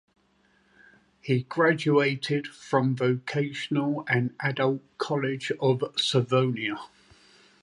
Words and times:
He 1.19 1.43
graduated 1.43 2.47
from 2.47 2.95
Vocational 2.95 4.03
and 4.09 4.33
Adult 4.39 4.81
College 4.97 5.51
of 5.59 5.81
Savonia. 5.95 6.79